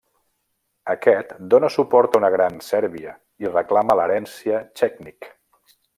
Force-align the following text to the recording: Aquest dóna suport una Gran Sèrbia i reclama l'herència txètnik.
Aquest 0.93 1.35
dóna 1.53 1.69
suport 1.75 2.17
una 2.21 2.31
Gran 2.37 2.57
Sèrbia 2.69 3.13
i 3.45 3.53
reclama 3.53 3.99
l'herència 4.01 4.63
txètnik. 4.73 5.29